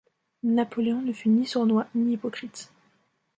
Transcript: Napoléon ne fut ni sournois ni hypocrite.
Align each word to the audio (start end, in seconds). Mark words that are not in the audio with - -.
Napoléon 0.49 1.03
ne 1.03 1.13
fut 1.13 1.29
ni 1.29 1.45
sournois 1.45 1.85
ni 1.93 2.13
hypocrite. 2.13 2.71